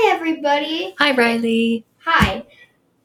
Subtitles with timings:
[0.00, 0.94] Hi, everybody.
[1.00, 1.84] Hi, Riley.
[2.04, 2.44] Hi.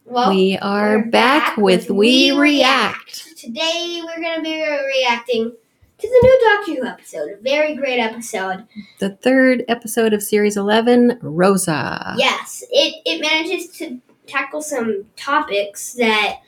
[0.06, 3.36] Well, we are we're back, with We React.
[3.36, 5.52] Today, we're going to be reacting
[5.98, 7.32] to the new Doctor Who episode.
[7.32, 8.68] A very great episode.
[9.00, 12.14] The third episode of Series 11, Rosa.
[12.16, 16.42] Yes, it, it manages to tackle some topics that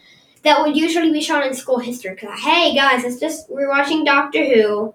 [0.43, 2.16] that would usually be shown in school history.
[2.16, 4.93] 'Cause, hey, guys, it's just, we're watching Doctor Who.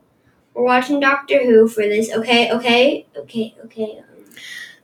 [0.54, 2.12] We're watching Doctor Who for this.
[2.12, 4.00] Okay, okay, okay, okay.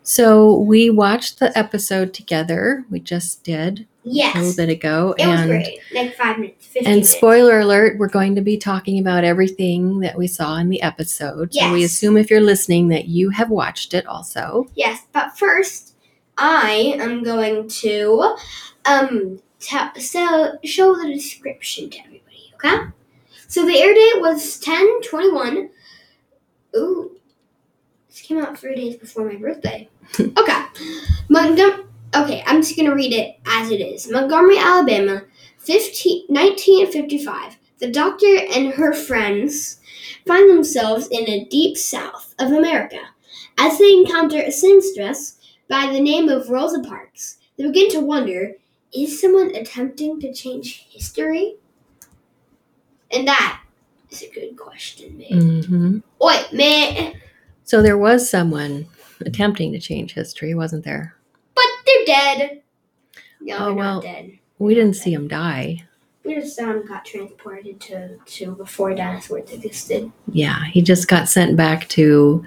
[0.09, 2.85] So we watched the episode together.
[2.91, 4.37] We just did Yes.
[4.37, 5.17] a little bit ago.
[5.19, 5.81] It was and great.
[5.93, 7.11] Like five minutes, 15 and minutes.
[7.11, 11.53] spoiler alert, we're going to be talking about everything that we saw in the episode.
[11.53, 14.69] So we assume if you're listening that you have watched it also.
[14.77, 15.97] Yes, but first,
[16.39, 18.37] I am going to
[18.85, 22.53] um tell so show the description to everybody.
[22.55, 22.77] Okay.
[23.49, 25.71] So the air date was ten twenty one.
[26.77, 27.11] Ooh,
[28.17, 29.89] this came out three days before my birthday.
[30.21, 30.65] okay,
[31.29, 31.85] Montgomery.
[32.15, 34.11] Okay, I'm just gonna read it as it is.
[34.11, 35.25] Montgomery, Alabama,
[35.59, 37.59] 15, 1955.
[37.79, 39.81] The doctor and her friends
[40.27, 43.01] find themselves in the deep south of America.
[43.59, 48.53] As they encounter a seamstress by the name of Rosa Parks, they begin to wonder
[48.95, 51.57] is someone attempting to change history?
[53.11, 53.61] And that
[54.09, 55.63] is a good question, man.
[55.65, 57.21] hmm Oi, man.
[57.67, 58.87] So there was someone
[59.21, 61.15] attempting to change history, wasn't there?
[61.55, 62.63] But they're dead.
[63.41, 63.95] No, Oh, they're well.
[63.97, 64.39] not dead.
[64.59, 65.85] We didn't see him die.
[66.25, 70.11] We just um, got transported to, to before dinosaurs existed.
[70.33, 72.47] Yeah, he just got sent back to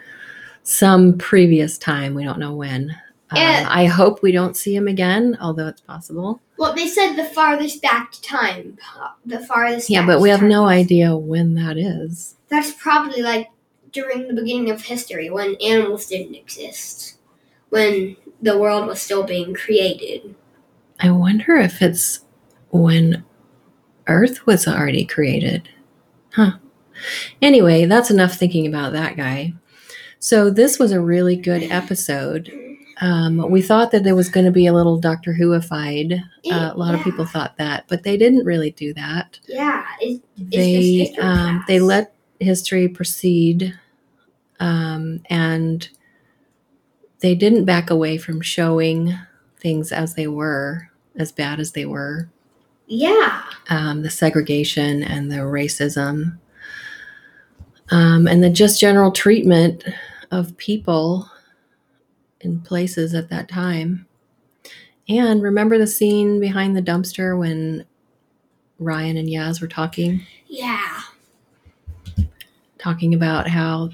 [0.63, 2.13] some previous time.
[2.15, 2.95] We don't know when.
[3.31, 6.41] Uh, I hope we don't see him again, although it's possible.
[6.57, 8.77] Well, they said the farthest back time.
[8.99, 9.89] uh, The farthest.
[9.89, 12.35] Yeah, but we have no idea when that is.
[12.47, 13.49] That's probably like
[13.91, 17.17] during the beginning of history when animals didn't exist,
[17.69, 20.35] when the world was still being created.
[20.99, 22.25] I wonder if it's
[22.71, 23.23] when
[24.07, 25.69] Earth was already created.
[26.33, 26.57] Huh.
[27.41, 29.53] Anyway, that's enough thinking about that guy.
[30.19, 32.51] So, this was a really good episode.
[33.01, 36.21] Um, we thought that there was going to be a little Doctor Whoified.
[36.51, 39.39] Uh, a lot of people thought that, but they didn't really do that.
[39.47, 43.77] Yeah, it, they just um, they let history proceed
[44.59, 45.89] um, and
[47.19, 49.17] they didn't back away from showing
[49.57, 52.29] things as they were as bad as they were.
[52.87, 56.39] Yeah, um, the segregation and the racism.
[57.91, 59.83] Um, and the just general treatment
[60.31, 61.29] of people
[62.41, 64.07] in places at that time.
[65.07, 67.85] And remember the scene behind the dumpster when
[68.77, 70.21] ryan and yaz were talking?
[70.47, 71.01] Yeah,
[72.79, 73.89] talking about how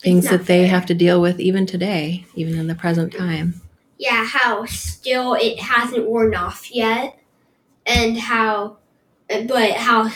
[0.00, 0.68] things that they fair.
[0.68, 3.60] have to deal with even today, even in the present time.
[3.98, 4.24] yeah.
[4.24, 7.18] How still it hasn't worn off yet,
[7.86, 8.78] and how,
[9.28, 10.10] but how,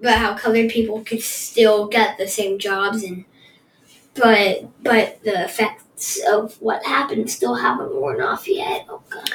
[0.00, 3.24] but how colored people could still get the same jobs and,
[4.14, 8.86] but but the effects of what happened still haven't worn off yet.
[8.88, 9.30] Oh God,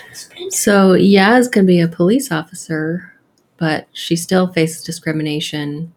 [0.49, 3.13] So Yaz can be a police officer,
[3.57, 5.93] but she still faces discrimination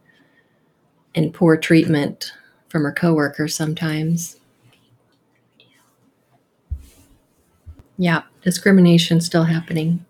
[1.15, 2.33] and poor treatment
[2.69, 4.39] from her coworkers sometimes.
[7.97, 10.05] Yeah, discrimination still happening.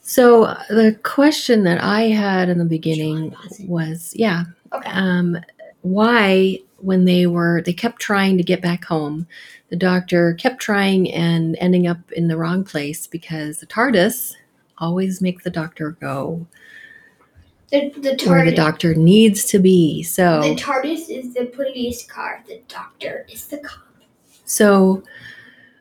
[0.00, 3.34] So the question that I had in the beginning
[3.66, 4.90] was, yeah, okay.
[4.90, 5.38] um,
[5.84, 9.26] why when they were they kept trying to get back home
[9.68, 14.34] the doctor kept trying and ending up in the wrong place because the tardis
[14.78, 16.46] always make the doctor go
[17.74, 22.44] The the where the doctor needs to be so the TARDIS is the police car.
[22.46, 23.82] The Doctor is the cop.
[24.44, 25.02] so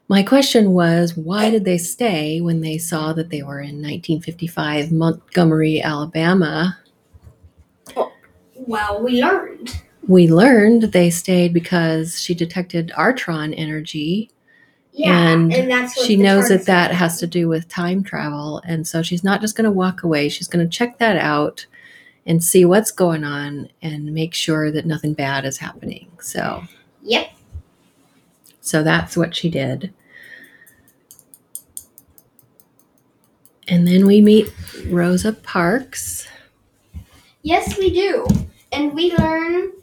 [0.07, 4.91] my question was why did they stay when they saw that they were in 1955
[4.91, 6.79] montgomery alabama?
[7.95, 8.11] Oh,
[8.55, 9.79] well, we learned.
[10.07, 14.31] we learned they stayed because she detected artron energy.
[14.93, 18.61] Yeah, And and, that's she knows that that has to do with time travel.
[18.65, 20.29] And so she's not just going to walk away.
[20.29, 21.65] She's going to check that out
[22.25, 26.63] and see what's going on and make sure that nothing bad is happening so
[27.03, 27.27] Yep.
[28.61, 29.93] so that's what she did
[33.67, 34.51] and then we meet
[34.87, 36.27] rosa parks
[37.45, 38.25] Yes, we do,
[38.71, 39.73] and we learn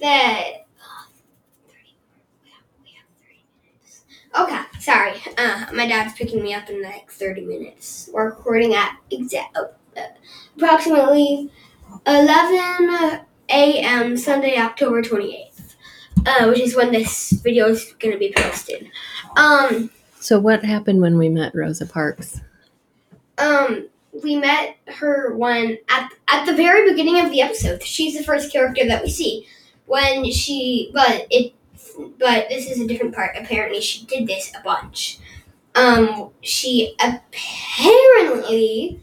[0.00, 0.66] that.
[4.38, 5.14] Okay, sorry.
[5.36, 8.08] Uh, my dad's picking me up in like 30 minutes.
[8.12, 9.64] We're recording at exact uh,
[10.56, 11.50] approximately
[12.06, 13.20] 11
[13.50, 14.16] a.m.
[14.16, 15.74] Sunday, October 28th.
[16.26, 18.88] uh, which is when this video is going to be posted.
[19.36, 19.90] Um,
[20.20, 22.40] So what happened when we met Rosa Parks?
[23.38, 23.88] um,
[24.22, 27.82] we met her when at at the very beginning of the episode.
[27.82, 29.46] She's the first character that we see
[29.86, 31.54] when she, but it,
[32.18, 33.34] but this is a different part.
[33.36, 35.18] Apparently, she did this a bunch.
[35.74, 39.00] Um, she apparently,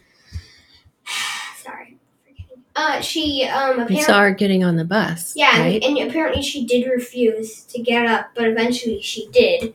[2.79, 4.01] uh, she um We apparently.
[4.01, 5.33] saw her getting on the bus.
[5.35, 5.83] Yeah, and- right?
[5.83, 9.63] and, apparently she did refuse to get up, but eventually she did.
[9.63, 9.73] And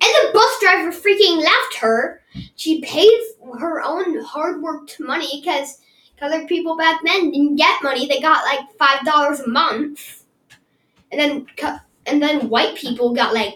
[0.00, 2.20] the bus driver freaking left her.
[2.56, 3.10] She paid
[3.58, 5.78] her own hard worked money because
[6.20, 8.06] other people back then didn't get money.
[8.06, 10.24] They got like five dollars a month,
[11.12, 11.46] and then
[12.06, 13.54] and then white people got like,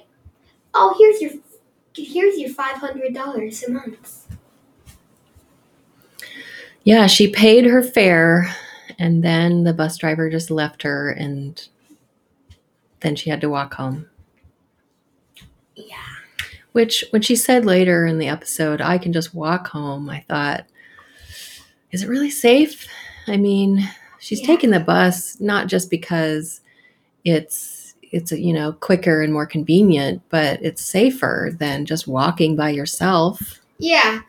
[0.75, 1.33] oh here's your
[1.95, 4.27] here's your five hundred dollars a month.
[6.85, 8.55] Yeah, she paid her fare
[8.99, 11.69] and then the bus driver just left her and
[13.01, 14.09] then she had to walk home.
[15.75, 15.97] Yeah.
[16.73, 20.67] Which when she said later in the episode, I can just walk home, I thought,
[21.91, 22.87] is it really safe?
[23.27, 24.47] I mean, she's Yeah.
[24.47, 26.61] taking the bus not just because
[27.25, 32.71] it's it's you know quicker and more convenient, but it's safer than just walking by
[32.71, 33.61] yourself.
[33.79, 34.21] Yeah,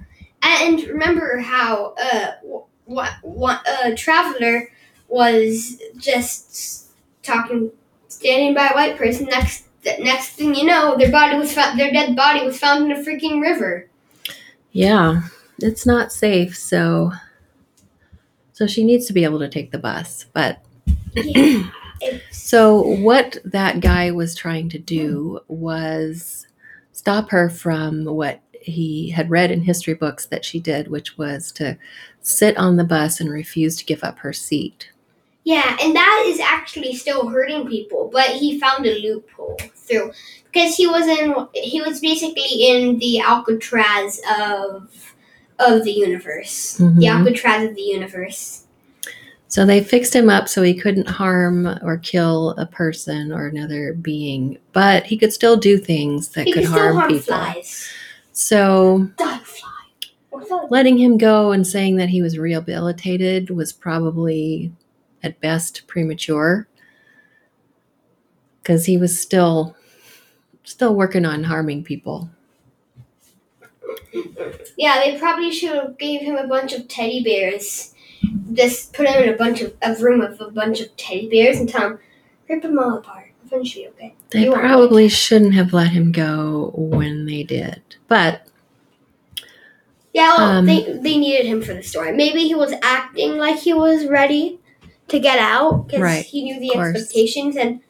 [0.43, 2.31] and remember how uh
[2.89, 4.69] what what uh traveler
[5.07, 6.87] was just
[7.23, 7.71] talking,
[8.07, 9.27] standing by a white person.
[9.27, 9.65] Next
[9.99, 11.79] next thing you know, their body was found.
[11.79, 13.87] Their dead body was found in a freaking river.
[14.71, 15.21] Yeah,
[15.59, 17.11] it's not safe, so
[18.53, 20.25] so she needs to be able to take the bus.
[20.33, 20.61] But
[21.13, 21.69] Yeah,
[22.31, 26.47] so what that guy was trying to do was
[26.91, 31.51] stop her from what he had read in history books that she did, which was
[31.53, 31.77] to
[32.21, 34.89] sit on the bus and refuse to give up her seat.
[35.45, 38.09] yeah, and that is actually still hurting people.
[38.13, 40.11] But he found a loophole through
[40.51, 41.33] because he was in.
[41.53, 45.13] He was basically in the Alcatraz of
[45.57, 46.73] of the universe.
[46.77, 47.09] The Mhm.
[47.19, 48.63] Alcatraz of the universe.
[49.47, 53.93] So they fixed him up so he couldn't harm or kill a person or another
[53.93, 57.33] being, but he could still do things that He could still harm, harm people.
[57.35, 57.89] flies.
[58.31, 59.69] So Die fly.
[60.69, 64.71] Letting him go and saying that he was rehabilitated was probably
[65.23, 66.67] at best premature
[68.61, 69.75] because he was still
[70.63, 72.29] still working on harming people
[74.77, 77.93] Yeah, they probably should have gave him a bunch of teddy bears.
[78.53, 81.57] Just put him in a bunch of a room with a bunch of teddy bears
[81.59, 81.99] and tell him
[82.47, 83.31] rip them all apart.
[83.45, 84.13] Eventually, okay.
[84.29, 88.45] they You probably shouldn't have let him go when they did but
[90.13, 92.11] Yeah, well, Um, they they needed him for the story.
[92.11, 94.59] Maybe he was acting like he was ready
[95.07, 97.81] to get out because Right, he knew the expectations, and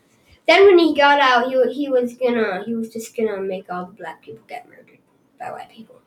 [0.48, 3.86] then when he got out, he he was gonna he was just gonna make all
[3.86, 5.00] the black people get murdered
[5.40, 6.02] by white people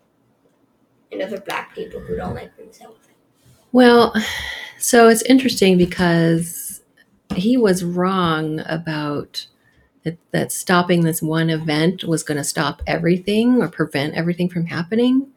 [1.11, 2.99] and other black people who don't like themselves.
[3.71, 4.15] Well,
[4.79, 6.83] so it's interesting because
[7.35, 9.47] he was wrong about
[10.05, 14.67] that, that stopping this one event was going to stop everything or prevent everything from
[14.67, 15.29] happening.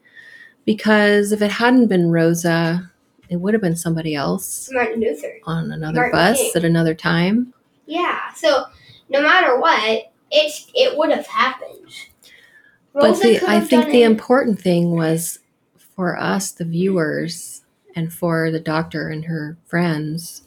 [0.66, 2.90] Because if it hadn't been Rosa,
[3.30, 5.38] it would have been somebody else Martin Luther.
[5.44, 6.52] on another Martin bus King.
[6.56, 7.54] at another time.
[7.86, 8.64] Yeah, so
[9.08, 11.72] no matter what, it's it would have happened.
[12.92, 14.06] But the, I think the it.
[14.06, 15.38] important thing was
[15.94, 17.62] for us, the viewers,
[17.94, 20.42] and for the doctor and her friends,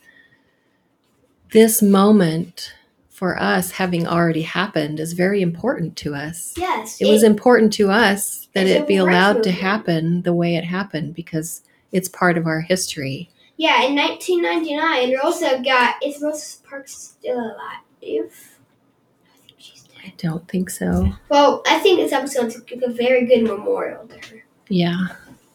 [1.51, 2.74] this moment
[3.19, 6.53] for us having already happened is very important to us.
[6.55, 10.63] yes, It was important to us that it be allowed to happen the way it
[10.63, 11.61] happened because
[11.91, 13.29] it's part of our history.
[13.57, 13.83] yeah.
[13.83, 17.83] In 1999, Rosa got is Rosa Parks still alive?
[18.01, 19.99] I think she's dead.
[20.05, 21.11] I don't think so.
[21.27, 24.45] Well, I think this episode's a very good memorial to her.
[24.69, 25.07] Yeah.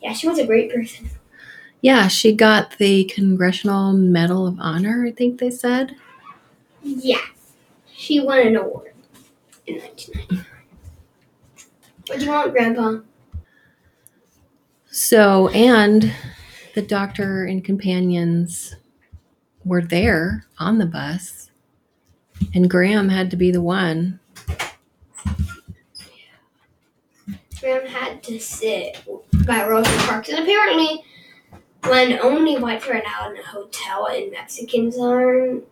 [0.03, 1.09] Yeah, she was a great person.
[1.81, 5.97] Yeah, she got the Congressional Medal of Honor, I think they said.
[6.83, 7.25] Yeah,
[8.05, 8.93] she won an award
[9.67, 10.47] in 1999.
[12.07, 12.99] What do you want, Grandpa?
[14.91, 16.13] So, and
[16.75, 18.77] the doctor and companions
[19.65, 21.51] were there on the bus,
[22.53, 24.21] and Graham had to be the one.
[27.59, 29.03] Graham had to sit
[29.47, 31.03] by Rosa Parks, and apparently,
[31.85, 35.65] when only whites are allowed in a hotel and Mexicans aren't,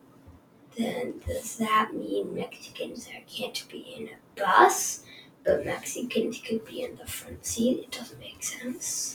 [0.76, 5.00] then does that mean Mexicans are- can't be in a bus,
[5.44, 7.78] but Mexicans could be in the front seat?
[7.80, 9.14] It doesn't make sense.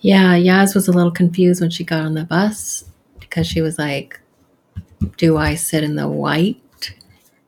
[0.00, 2.84] Yeah, Yaz was a little confused when she got on the bus
[3.20, 4.20] because she was like,
[5.16, 6.60] Do I sit in the white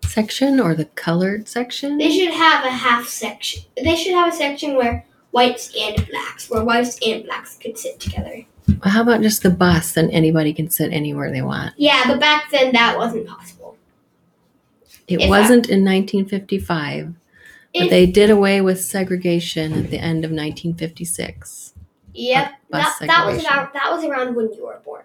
[0.04, 1.99] section or the colored section?
[1.99, 3.62] They should have a half section.
[3.76, 7.99] They should have a section where whites and blacks, where whites and blacks could sit
[7.99, 8.44] together.
[8.84, 11.72] How about just the bus and anybody can sit anywhere they want?
[11.76, 13.76] Yeah, but back then that wasn't possible.
[15.08, 17.14] It If wasn't in 1955,
[17.74, 21.72] but If- they did away with segregation at the end of 1956.
[22.16, 25.02] Yep, that, that was about that was around when you were born.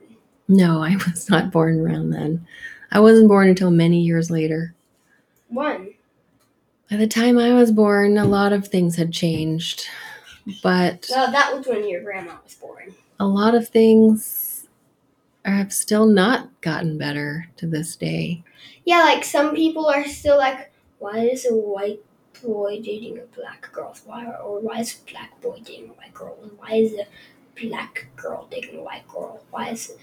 [0.48, 2.46] No, I was not born around then.
[2.92, 4.76] I wasn't born until many years later.
[5.48, 5.94] One.
[6.90, 9.88] By the time I was born, a lot of things had changed,
[10.64, 12.94] but Well, that was when your grandma was born.
[13.20, 14.68] A lot of things
[15.46, 18.44] have still not gotten better to this day.
[18.86, 22.02] Yeah, like some people are still like, why is a white
[22.44, 23.96] boy dating a black girl?
[24.06, 26.38] Why or why is a black boy dating a white girl?
[26.58, 27.08] Why is a
[27.60, 29.44] black girl dating a white girl?
[29.52, 29.94] Why is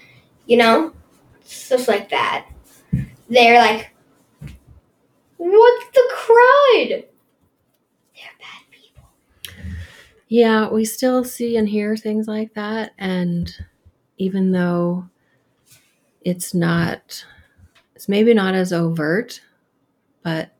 [0.45, 0.93] you know
[1.43, 2.47] stuff like that?
[3.29, 3.91] They're like,
[5.37, 6.89] what's the crud?
[6.89, 8.56] They're bad.
[10.29, 12.91] Yeah, we still see and hear things like that.
[12.97, 13.53] And
[14.17, 15.07] even though
[16.21, 17.25] it's not,
[17.95, 19.41] it's maybe not as overt,
[20.23, 20.51] but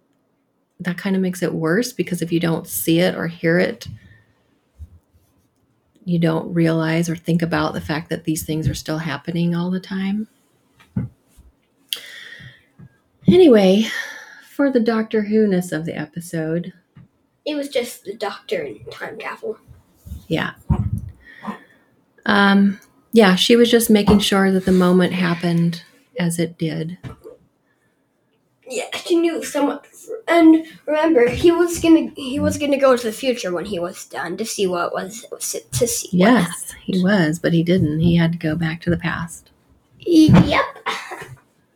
[0.80, 3.88] that kind of makes it worse because if you don't see it or hear it,
[6.06, 9.70] you don't realize or think about the fact that these things are still happening all
[9.70, 10.28] the time.
[13.28, 13.86] Anyway,
[14.50, 16.72] for the Doctor Who ness of the episode,
[17.48, 19.58] It was just the doctor and time travel.
[20.28, 20.52] Yeah.
[22.26, 22.80] Um,
[23.14, 25.82] yeah, she was just making sure that the moment happened
[26.20, 26.98] as it did.
[28.70, 29.88] Yeah, she knew somewhat.
[30.28, 34.06] And remember, he was gonna he was gonna go to the future when he was
[34.06, 36.10] done to see what was to see.
[36.10, 38.00] what Yes, he was, but he didn't.
[38.00, 39.52] He had to go back to the past.
[40.00, 40.66] Yep.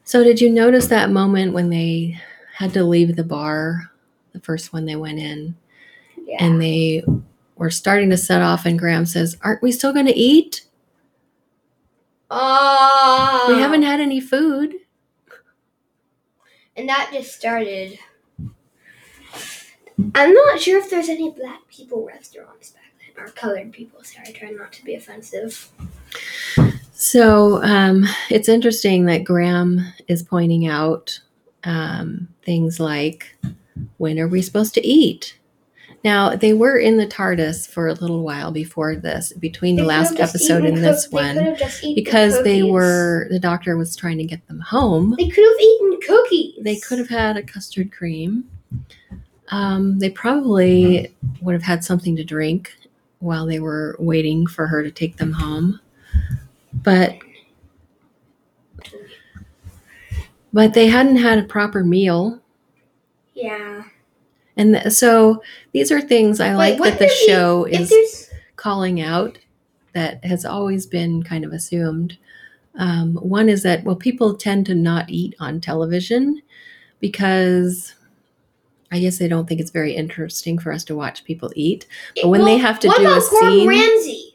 [0.03, 2.19] So, did you notice that moment when they
[2.57, 3.89] had to leave the bar,
[4.33, 5.55] the first one they went in,
[6.31, 6.45] Yeah.
[6.45, 7.03] and they
[7.57, 10.65] were starting to set off, and Graham says, Aren't we still going to eat?
[12.29, 13.47] Oh.
[13.49, 14.75] We haven't had any food.
[16.77, 17.99] And that just started.
[20.15, 24.01] I'm not sure if there's any black people restaurants back then, or colored people.
[24.03, 25.69] Sorry, trying not to be offensive.
[26.93, 31.19] So um, it's interesting that Graham is pointing out
[31.65, 33.35] um, things like,
[33.97, 35.37] when are we supposed to eat?
[36.03, 40.19] Now, they were in the TARDIS for a little while before this, between the last
[40.19, 44.17] episode and this they one, could've just eaten because they were, the doctor was trying
[44.17, 45.15] to get them home.
[45.17, 46.55] They could have eaten cookies.
[46.63, 48.49] They could have had a custard cream.
[49.49, 52.73] Um, they probably would have had something to drink
[53.19, 55.79] while they were waiting for her to take them home.
[56.73, 57.17] But
[60.53, 62.39] but they hadn't had a proper meal.
[63.33, 63.83] Yeah.
[64.57, 65.41] And so
[65.71, 69.37] these are things I like that the show is calling out
[69.93, 72.17] that has always been kind of assumed.
[72.75, 76.41] Um, one is that, well, people tend to not eat on television
[76.99, 77.95] because
[78.91, 81.87] I guess they don't think it's very interesting for us to watch people eat.
[82.21, 84.27] But when they have to do a scene- Ramsay?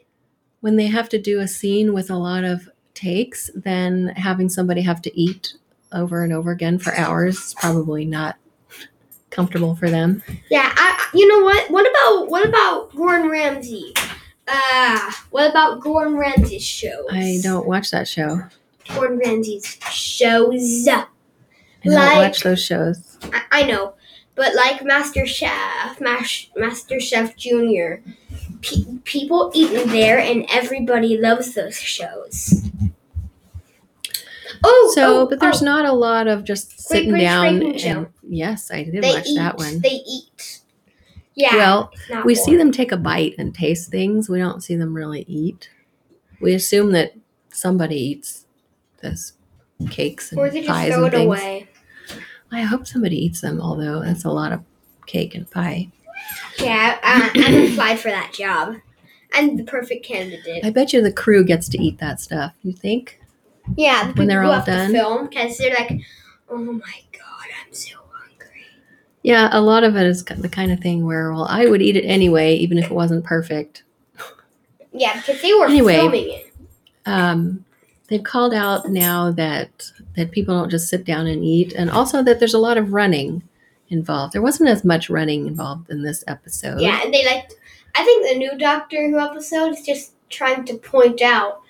[0.60, 4.80] When they have to do a scene with a lot of takes, then having somebody
[4.80, 5.54] have to eat
[5.92, 8.36] over and over again for hours is probably not
[9.36, 10.22] comfortable for them.
[10.50, 11.70] Yeah, I, you know what?
[11.70, 13.94] What about what about Gordon Ramsay?
[14.48, 17.04] Uh, what about Gordon Ramsay's shows?
[17.10, 18.42] I don't watch that show.
[18.94, 20.88] Gordon Ramsay's shows.
[20.88, 21.04] I
[21.84, 23.18] don't Like- watch those shows.
[23.32, 23.94] I, I know,
[24.34, 28.02] but like Master Chef, Mas- Master Chef Junior,
[28.62, 32.62] pe- people eat in there, and everybody loves those shows.
[34.62, 37.62] Oh, So, oh, but there's oh, not a lot of just sitting British down.
[37.62, 39.36] And, yes, I did they watch eat.
[39.36, 39.80] that one.
[39.80, 40.60] They eat.
[41.34, 41.54] Yeah.
[41.56, 41.92] well,
[42.24, 44.28] we see them take a bite and taste things.
[44.28, 45.68] We don't see them really eat.
[46.40, 47.14] We assume that
[47.50, 48.46] somebody eats
[49.02, 49.34] this
[49.90, 51.26] cakes and or they just pies throw and it things.
[51.26, 51.68] away.
[52.50, 54.62] I hope somebody eats them, although that's a lot of
[55.06, 55.90] cake and pie.
[56.58, 58.76] Yeah, uh, I'm applied for that job.
[59.32, 60.64] I'm the perfect candidate.
[60.64, 62.54] I bet you the crew gets to eat that stuff.
[62.62, 63.20] You think?
[63.76, 64.92] Yeah, the When they're all done?
[64.92, 66.00] to film because they're like,
[66.48, 68.64] oh my god, I'm so hungry.
[69.22, 71.96] Yeah, a lot of it is the kind of thing where, well, I would eat
[71.96, 73.82] it anyway, even if it wasn't perfect.
[74.92, 75.94] Yeah, because they were Anyway.
[75.96, 76.52] filming it.
[77.06, 77.64] um,
[78.08, 82.22] they've called out now that that people don't just sit down and eat, and also
[82.22, 83.42] that there's a lot of running
[83.88, 84.32] involved.
[84.32, 86.80] There wasn't as much running involved in this episode.
[86.80, 87.50] Yeah, and they like.
[87.94, 91.60] I think the new Doctor Who episode is just trying to point out.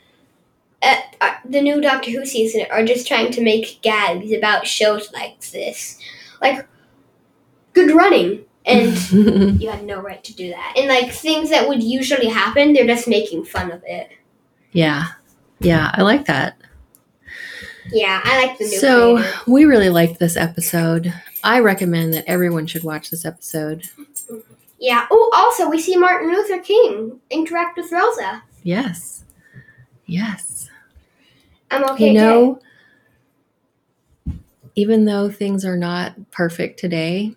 [0.82, 5.12] Uh, uh, the new Doctor Who season are just trying to make gags about shows
[5.12, 5.98] like this,
[6.42, 6.66] like
[7.72, 9.10] good running, and
[9.60, 10.74] you had no right to do that.
[10.76, 14.10] And like things that would usually happen, they're just making fun of it.
[14.72, 15.08] yeah.
[15.60, 16.58] Yeah, I like that.
[17.90, 18.78] Yeah, I like the new.
[18.78, 19.38] So creator.
[19.46, 21.12] we really liked this episode.
[21.44, 23.84] I recommend that everyone should watch this episode.
[24.78, 25.06] yeah.
[25.10, 28.42] Oh, also we see Martin Luther King interact with Rosa.
[28.64, 29.24] Yes.
[30.06, 30.70] Yes.
[31.70, 32.08] I'm okay.
[32.08, 32.60] you know,
[34.74, 37.34] even though things are not perfect today,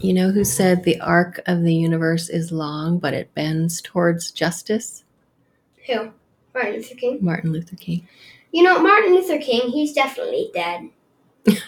[0.00, 4.32] you know who said the arc of the universe is long, but it bends towards
[4.32, 5.04] justice?
[5.86, 6.10] Who?
[6.54, 7.18] Martin Luther King.
[7.20, 8.06] Martin Luther King.
[8.52, 9.70] You know, Martin Luther King.
[9.70, 10.90] He's definitely dead.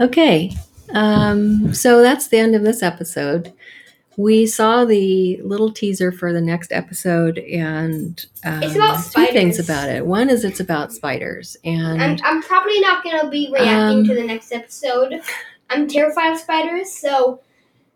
[0.00, 0.52] Okay.
[0.92, 3.52] Um, so that's the end of this episode.
[4.18, 9.58] We saw the little teaser for the next episode, and um, It's about two things
[9.58, 10.06] about it.
[10.06, 14.14] One is it's about spiders, and I'm, I'm probably not gonna be reacting Um, to
[14.14, 15.20] the next episode.
[15.68, 17.40] I'm terrified of spiders, so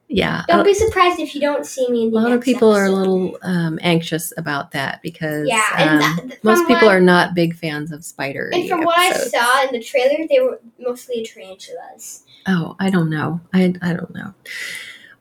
[0.09, 2.85] yeah, don't be surprised if you don't see me in a lot of people are
[2.85, 5.63] a little um, anxious about that because Yeah,
[6.03, 9.13] um, from most people what- are not big fans of spiders And from what I
[9.13, 12.25] saw in the trailer, they were mostly tarantulas.
[12.47, 13.41] Oh, I don't know.
[13.55, 14.35] I I don't know.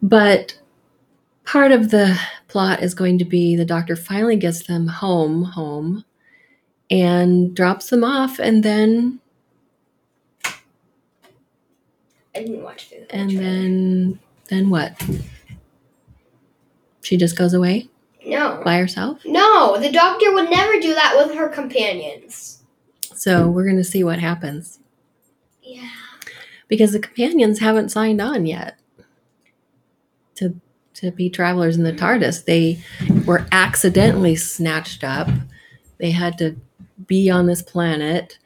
[0.02, 0.58] But
[1.50, 2.16] part of the
[2.48, 6.06] plot is going to be the doctor finally gets them home, home,
[6.92, 9.20] and drops them off, and then
[12.36, 13.08] I didn't watch it.
[13.10, 13.44] and trailer.
[13.44, 15.02] then then what?
[17.02, 17.90] She just goes away
[18.24, 19.20] no, by herself.
[19.26, 22.62] no, the doctor would never do that with her companions.
[23.16, 24.80] So we're gonna see what happens
[25.64, 25.90] Yeah,
[26.68, 28.78] because the companions haven't signed on yet
[30.36, 30.54] to
[31.00, 32.46] to be travelers in the TARDIS.
[32.46, 32.80] They
[33.26, 35.28] were accidentally snatched up.
[35.98, 36.56] They had to
[37.08, 38.38] be on this planet.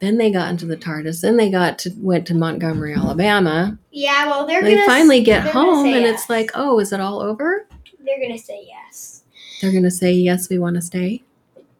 [0.00, 1.20] Then they got into the TARDIS.
[1.22, 3.78] Then they got to went to Montgomery, Alabama.
[3.90, 4.26] yeah.
[4.26, 6.20] Well, they're They gonna finally get home, and yes.
[6.20, 7.66] it's like, oh, is it all over?
[8.04, 9.22] they're gonna say yes.
[9.60, 11.22] They're gonna say yes, we want to stay.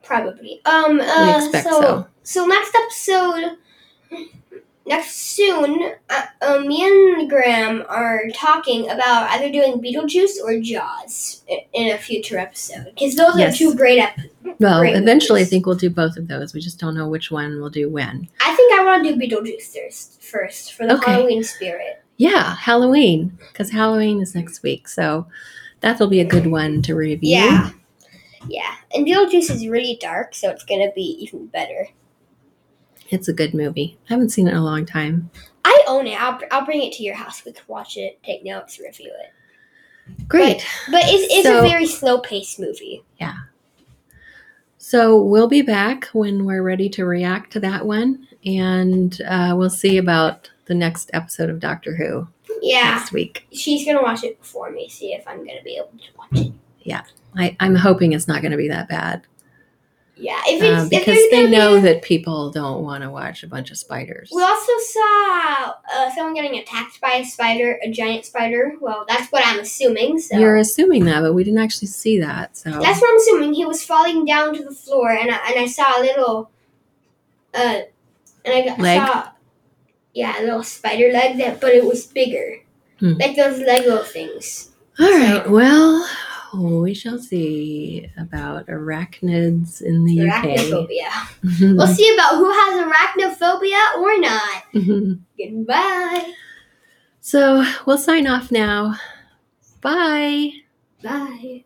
[0.03, 0.61] Probably.
[0.65, 1.01] Um.
[1.01, 2.07] Uh, we expect so, so.
[2.23, 3.59] so next episode,
[4.87, 11.43] next soon, uh, uh, me and Graham are talking about either doing Beetlejuice or Jaws
[11.51, 13.55] i- in a future episode because those Yes.
[13.55, 13.99] are two great.
[13.99, 14.31] episodes.
[14.61, 16.55] Well, Great eventually, I think we'll do both of those.
[16.55, 18.29] We just don't know which one we'll do when.
[18.41, 21.11] I think I want to do Beetlejuice first, first for the Okay.
[21.13, 22.03] Halloween spirit.
[22.19, 25.27] Yeah, Halloween, because Halloween is next week, so
[25.81, 27.37] that'll be a good one to review.
[27.37, 27.71] Yeah,
[28.49, 28.75] yeah.
[28.95, 31.89] And Beetlejuice is really dark, so it's gonna be even better.
[33.11, 33.99] It's a good movie.
[34.09, 35.31] I haven't seen it in a long time.
[35.65, 36.21] I own it.
[36.21, 37.45] I'll, I'll bring it to your house.
[37.45, 40.29] We can watch it, take notes, review it.
[40.29, 40.67] Great.
[40.91, 43.03] But it's, it's So- a very slow paced movie.
[43.21, 43.35] Yeah.
[44.79, 49.71] So we'll be back when we're ready to react to that one, and uh, we'll
[49.71, 52.29] see about the next episode of Doctor Who
[52.61, 53.47] Yeah, next week.
[53.53, 54.89] she's gonna watch it before me.
[54.91, 56.47] See if I'm gonna be able to watch
[56.87, 57.03] it.
[57.37, 59.27] I, I'm hoping it's not going to be that bad
[60.17, 63.43] Yeah, if it's if because there's they know be, that people don't want to watch
[63.43, 64.31] a bunch of spiders.
[64.33, 68.75] We also saw uh, someone getting attacked by a spider, a giant spider.
[68.81, 70.21] Well, that's what I'm assuming.
[70.21, 72.57] So You're assuming that, but we didn't actually see that.
[72.57, 73.55] So that's what I'm assuming.
[73.55, 76.51] He was falling down to the floor, and I, and I saw a little,
[77.53, 77.81] uh,
[78.45, 79.01] and I got, Leg?
[79.01, 79.29] saw,
[80.13, 82.61] yeah, a little spider leg that, but it was bigger,
[83.01, 83.15] Hmm.
[83.19, 84.71] like those Lego things.
[85.01, 85.45] all right.
[85.45, 85.51] so-
[86.57, 90.45] Well, we shall see about arachnids in the UK.
[90.45, 91.75] Arachnophobia.
[91.77, 95.19] We'll see about who has arachnophobia or not.
[95.39, 96.33] Goodbye.
[97.21, 98.95] so we'll sign off now.
[99.81, 100.51] Bye.
[101.03, 101.65] Bye.